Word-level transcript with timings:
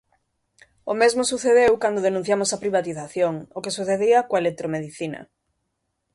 O 0.91 0.93
mesmo 1.01 1.23
sucedeu 1.31 1.71
cando 1.83 2.05
denunciamos 2.07 2.49
a 2.51 2.61
privatización, 2.63 3.33
o 3.57 3.59
que 3.63 3.75
sucedía 3.77 4.25
coa 4.27 4.41
electromedicina. 4.43 5.21